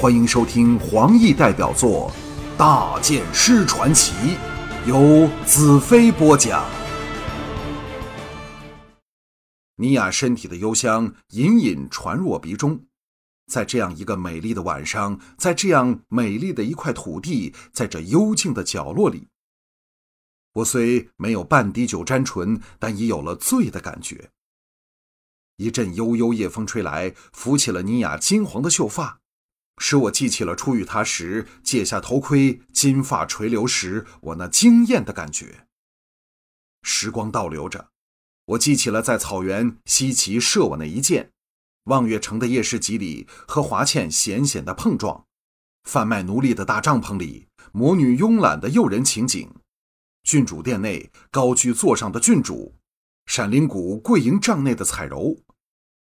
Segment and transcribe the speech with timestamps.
[0.00, 2.10] 欢迎收听黄奕代表作
[2.56, 4.14] 《大剑师传奇》，
[4.88, 6.64] 由子飞播讲。
[9.76, 12.86] 尼雅身体的幽香隐隐传入我鼻中，
[13.52, 19.28] 在这样一个美丽的晚上，在这样美丽的一块土地，在这幽静的角落里，
[20.54, 24.30] 我虽没有半滴酒沾唇，但已有了醉的感觉。
[25.58, 29.20] 一阵悠悠夜风吹来，拂起了尼雅金黄的秀发。
[29.82, 35.66] 使我记起了初遇他时解下头盔，金发垂流时我那惊艳的感觉。
[36.82, 37.88] 时光倒流着，
[38.44, 41.30] 我记起了在草原西岐射我那一箭，
[41.84, 45.24] 望月城的夜市集里和华倩险险的碰撞，
[45.84, 49.50] 贩卖奴隶的大帐篷里魔女慵懒的诱人情景，
[50.22, 52.76] 郡主殿内高居座上的郡主，
[53.24, 55.38] 闪灵谷桂营帐内的彩柔。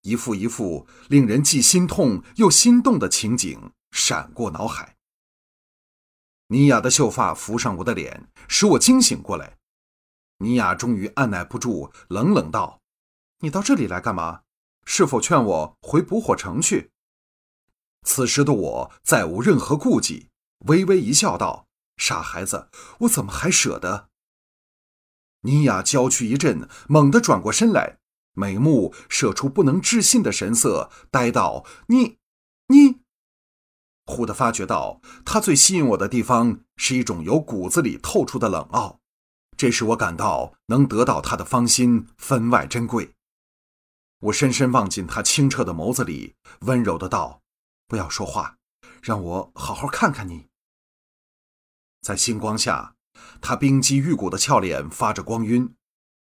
[0.06, 4.94] 一幅一幅令人既心痛又心动的情景闪过脑海。
[6.46, 9.58] 尼雅的秀发浮上我的脸，使我惊醒过来。
[10.38, 12.80] 尼雅终于按耐不住，冷冷道
[13.42, 14.42] ：“你到这里来干嘛？
[14.84, 16.92] 是否劝我回捕火城去？”
[18.06, 20.28] 此时的我再无任何顾忌，
[20.66, 21.66] 微微一笑，道
[21.98, 22.68] ：“傻孩子，
[23.00, 24.08] 我怎么还舍得？”
[25.42, 27.98] 尼雅娇躯一震，猛地转过身来。
[28.36, 32.18] 美目射出不能置信的神色，呆道：“你，
[32.68, 33.00] 你。”
[34.04, 39.00] 忽地发觉到，他最吸引我的地方是一种由骨子里透出的冷傲，
[39.56, 43.14] 这使我感到能得到他的芳心分外珍贵。
[44.20, 47.42] 我深深望进他清澈的眸子里，温柔的道
[47.88, 48.58] ：“不要说话，
[49.02, 50.46] 让我好好看看你。”
[52.02, 52.94] 在星光下，
[53.40, 55.74] 他冰肌玉骨的俏脸发着光晕。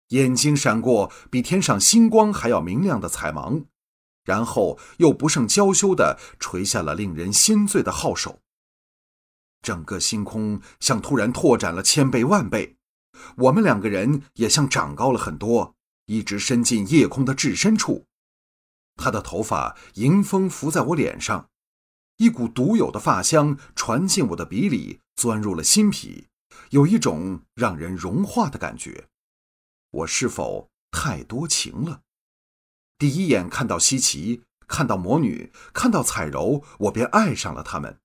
[0.09, 3.65] 眼睛闪过比天上星光还要明亮的彩芒，
[4.23, 8.39] 然后又不胜娇羞地垂下了令人心醉的皓手。
[9.61, 12.77] 整个星空像突然拓展了千倍万倍，
[13.35, 15.75] 我们两个人也像长高了很多，
[16.05, 18.05] 一直伸进夜空的至深处。
[18.95, 21.49] 他的头发迎风拂在我脸上，
[22.17, 26.27] 一股独有的发香传进我的鼻里，钻入了心脾，
[26.69, 29.07] 有一种让人融化的感觉。
[29.91, 32.01] 我是否太多情了？
[32.97, 37.99] 第一眼看到西奇，看到魔女，看到彩柔，我便爱上了他们。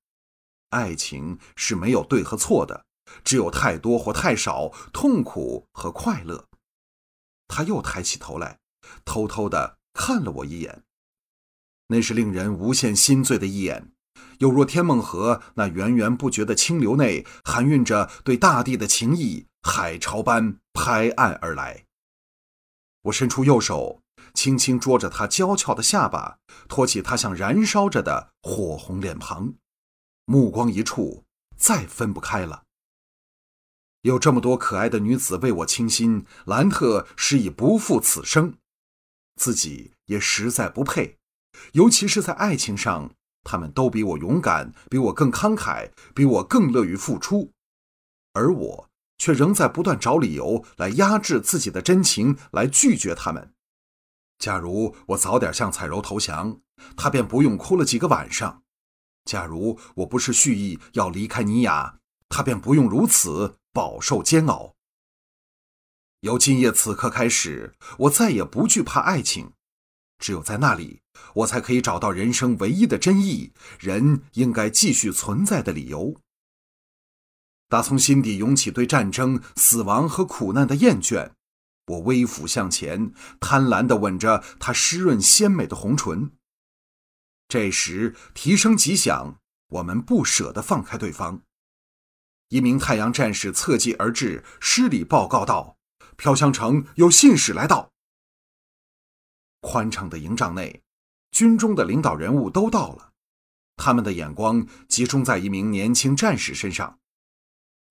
[0.70, 2.86] 爱情是没有对和错的，
[3.24, 6.46] 只有太多或太少，痛苦和快乐。
[7.48, 8.60] 他又抬起头来，
[9.04, 10.84] 偷偷的看了我一眼，
[11.88, 13.92] 那是令人无限心醉的一眼，
[14.38, 19.48] 有若天梦河那源源不绝的清流内含蕴着对大地的情意。
[19.62, 21.86] 海潮般拍岸而来。
[23.02, 24.02] 我伸出右手，
[24.34, 29.54] 轻轻捉着她娇俏的下巴，托起她像燃烧着的火红脸庞，
[30.24, 31.24] 目光一触，
[31.56, 32.64] 再分不开了。
[34.02, 38.58] 有这么多可爱的女子为我倾心，兰特实已不负此生，
[39.36, 41.18] 自己也实在不配。
[41.72, 47.52] 尤其是在爱情上，他们都比我勇敢，比我更慷慨，比我更乐于付出，
[48.32, 48.88] 而我。
[49.22, 53.52] 却仍在不断找理由来压制自己的真情，来拒绝他们。
[54.36, 56.58] 假如我早点向彩柔投降，
[56.96, 58.62] 她便不用哭了几个晚上；
[59.24, 64.74] 假如我不是蓄意要离开尼雅，她便不用如此饱受煎熬。
[66.22, 69.52] 由今夜此刻开始，我再也不惧怕爱情，
[70.18, 71.02] 只有在那里，
[71.34, 76.16] 我才可以找到人生唯一的真意，人应该继续存在的理由。
[77.72, 81.30] 打从心底涌起对战争、死亡和苦难的厌倦，
[81.86, 86.32] 我微俯向前，贪婪地吻着她湿润鲜美的红唇。
[87.48, 89.38] 这时，蹄声急响，
[89.68, 91.40] 我们不舍得放开对方。
[92.48, 95.78] 一名太阳战士侧骑而至，施礼报告道
[96.18, 97.90] ：“飘香城有信使来到。”
[99.62, 100.82] 宽敞的营帐内，
[101.30, 103.12] 军中的领导人物都到了，
[103.76, 106.98] 他们的眼光集中在一名年轻战士身上。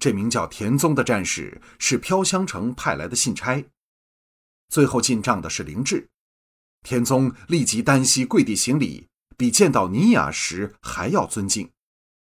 [0.01, 3.63] 这名叫田宗的战士是飘香城派来的信差。
[4.68, 6.09] 最后进帐的是灵智，
[6.81, 9.07] 田宗立即单膝跪地行礼，
[9.38, 11.69] 比见到尼雅时还要尊敬，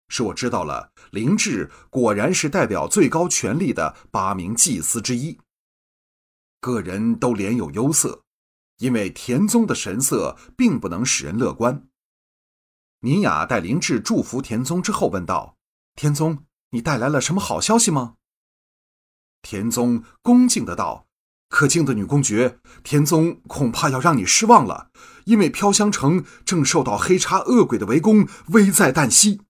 [0.09, 5.39] 使我知道了灵智果然是代表最高权力的八名祭司之一。
[6.61, 8.21] 个人都脸有忧色，
[8.77, 11.87] 因为田宗的神色并不能使人乐观。
[12.99, 15.57] 尼雅待灵智祝福田宗之后问道
[15.97, 18.15] ：“田宗。”你带来了什么好消息吗？
[19.41, 21.07] 田宗恭敬的道
[21.47, 24.91] ：“可敬的女公爵，田宗恐怕要让你失望了，
[25.23, 29.41] 因为飘香城正受到黑叉恶鬼的围攻，危在旦夕。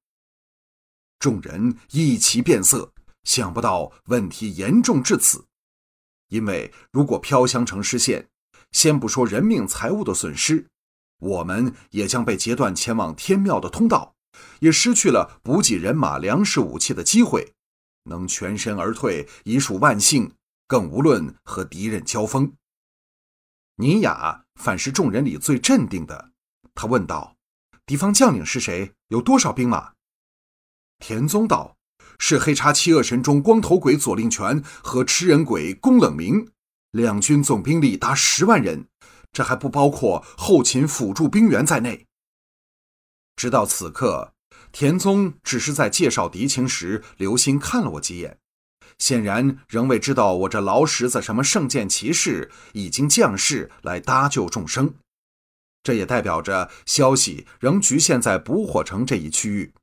[1.18, 2.94] 众人一齐变色，
[3.24, 5.48] 想不到问题严重至此。
[6.28, 8.30] 因为如果飘香城失陷，
[8.72, 10.68] 先不说人命财物的损失，
[11.18, 14.15] 我们也将被截断前往天庙的通道，
[14.60, 17.54] 也失去了补给人马、粮食、武器的机会，
[18.04, 20.34] 能全身而退已属万幸，
[20.68, 22.54] 更无论和敌人交锋。
[23.78, 26.32] 尼雅反是众人里最镇定的，
[26.74, 27.36] 他问道
[27.86, 28.94] ：“敌方将领是谁？
[29.10, 29.94] 有多少兵马？”
[31.00, 31.76] 田宗道
[32.18, 36.50] ：“是黑叉七恶神中光头鬼左令权和吃人鬼宫冷明，
[36.92, 38.88] 两军总兵力达十万人，
[39.34, 42.08] 这还不包括后勤辅助兵员在内。”
[43.36, 44.34] 直到此刻，
[44.72, 48.38] 田宗只是在介绍敌情时留心看了我几眼，
[48.98, 54.96] 显然仍未知道我这劳什子什么圣剑骑士已经降世来搭救众生。
[55.84, 59.74] 这也代表着消息仍局限在捕火城这一区域。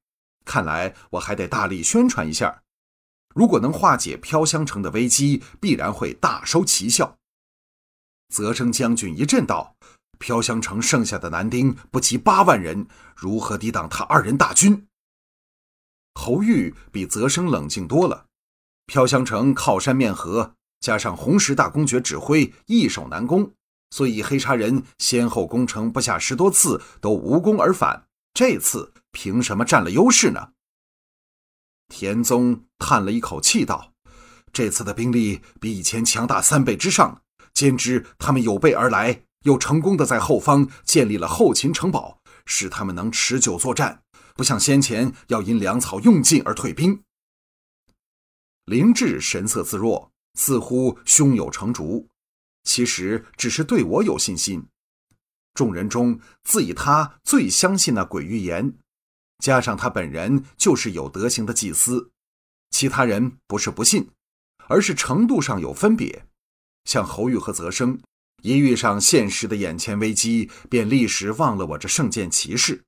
[0.44, 2.62] 看来我还得大力宣传一下，
[3.34, 7.16] 如果能化解飘香城的危机，必然会大收奇效。
[8.34, 9.76] 泽生将军一阵道
[10.22, 12.86] ：“飘香城剩下的男丁不及八万人，
[13.16, 14.86] 如何抵挡他二人大军？”
[16.14, 18.26] 侯玉比泽生冷静多了。
[18.86, 23.52] 飘香城靠山面河，加上红石大公爵指挥，易守难攻，
[23.90, 28.06] 所以黑叉人先后攻城不下十多次，都无功而返。
[28.32, 28.94] 这次。
[29.14, 30.52] 凭什么占了优势呢？
[31.88, 33.92] 田宗叹了一口气道
[34.50, 37.20] ：“这次的兵力比以前强大三倍之上，
[37.52, 44.02] 兼之他们有备而来，又成功的在后方建立了后勤城堡，使他们能持久作战，
[44.34, 47.02] 不像先前要因粮草用尽而退兵。”
[48.66, 52.08] 灵智神色自若，似乎胸有成竹，
[52.62, 54.66] 其实只是对我有信心。
[55.52, 58.74] 众人中，自以他最相信那鬼预言。
[59.38, 62.12] 加上他本人就是有德行的祭司，
[62.70, 64.08] 其他人不是不信，
[64.68, 66.24] 而是程度上有分别。
[66.84, 68.00] 像侯玉和泽生，
[68.42, 72.84] 一遇上现实的眼前危机，便立时忘了我这圣剑骑士。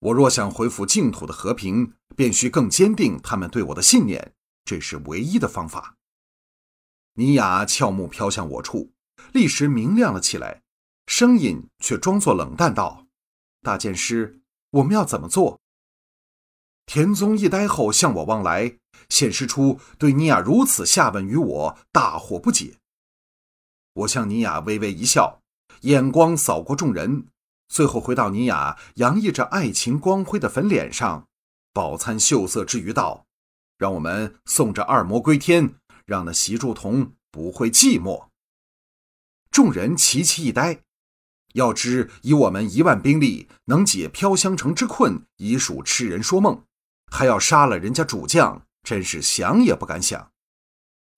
[0.00, 4.32] 我若想恢复净土的和平，便需更坚定他们对我的信念，
[4.64, 5.96] 这是唯一的方法。
[7.14, 8.92] 尼雅俏目飘向我处，
[9.32, 10.62] 立时明亮了起来，
[11.06, 13.06] 声音却装作冷淡道
[13.62, 14.40] ：“大剑师。”
[14.72, 15.60] 我们要怎么做？
[16.86, 18.78] 田宗一呆后向我望来，
[19.10, 22.78] 显示出对尼雅如此下问于我大惑不解。
[23.94, 25.42] 我向尼雅微微一笑，
[25.82, 27.26] 眼光扫过众人，
[27.68, 31.28] 最后回到尼雅洋溢着爱情光辉的粉脸上，
[31.74, 33.26] 饱餐秀色之余道
[33.76, 35.74] ：“让我们送这二魔归天，
[36.06, 38.28] 让那席柱童不会寂寞。”
[39.52, 40.80] 众人齐齐一呆。
[41.52, 46.64] 要知以我们一万兵力能解飘香城之困，已属痴人说梦；
[47.12, 50.31] 还要杀了人家主将，真是想也不敢想。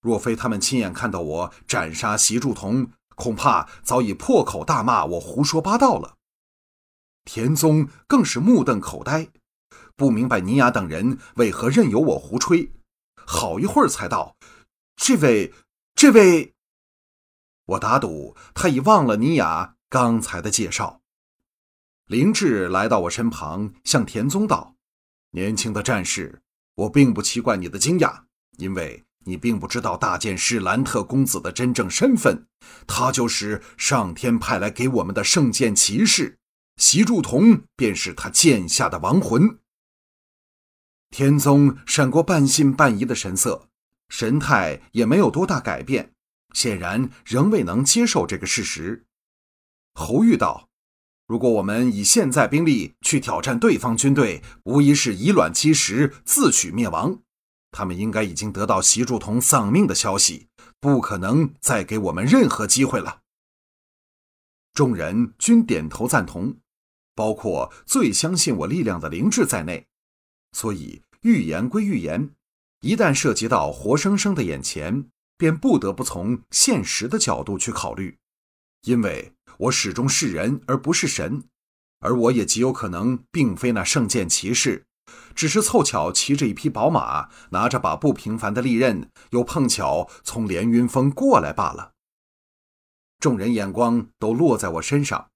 [0.05, 6.19] 若非他们亲眼看到我斩杀席柱童，恐怕早已破口大骂我胡说八道了。
[7.25, 9.31] 田宗更是目瞪口呆，
[9.97, 12.71] 不明白尼雅等人为何任由我胡吹。
[13.25, 14.37] 好一会儿才道
[14.95, 15.55] ：“这位，
[15.95, 16.53] 这位。”
[17.65, 19.77] 我打赌他已忘了尼雅。
[19.89, 21.01] 刚才的介绍，
[22.06, 24.75] 林志来到我身旁，向田宗道
[25.31, 26.43] ：“年轻的战士，
[26.75, 28.25] 我并不奇怪你的惊讶，
[28.58, 32.47] 因为你并不知道大剑师兰特公子的真正身份，
[32.87, 36.39] 他就是上天派来给我们的圣剑骑士，
[36.77, 39.59] 席柱同便是他剑下的亡魂。”
[41.11, 43.69] 天宗闪过半信半疑的神色，
[44.09, 46.13] 神态也没有多大改变，
[46.53, 49.07] 显然仍未能接受这个事实。
[49.95, 50.69] 侯玉道
[51.27, 57.21] ：“如果我们以现在兵力去挑战对方军队，无疑是以卵击石，自取灭亡。
[57.75, 60.47] 他们应该已经得到习柱同丧命的消息，
[60.79, 63.23] 不可能再给我们任何机会了。”
[64.73, 66.57] 众人均点头赞同，
[67.17, 69.87] 包括最相信我力量的灵智在内。
[70.53, 72.31] 所以，预言归预言，
[72.81, 78.17] 一旦涉及到活生生的眼前，便不得不从现实的角度去考虑，
[78.83, 79.33] 因为。
[79.57, 81.45] 我始终是人，而不是神，
[82.01, 84.85] 而我也极有可能并非那圣剑骑士，
[85.35, 91.93] 只是凑巧骑着一匹宝马，拿着把不平凡的利刃，又碰巧从连云峰过来罢了。
[93.19, 95.31] 众人眼光都落在我身上，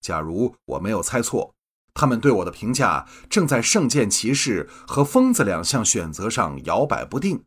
[0.00, 1.54] 假如我没有猜错，
[1.92, 7.44] 他们对我的评价正在圣剑骑士和疯子两项选择上摇摆不定。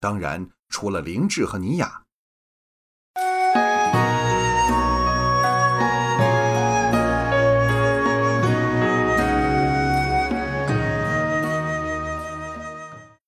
[0.00, 2.04] 当然，除了灵智和尼雅。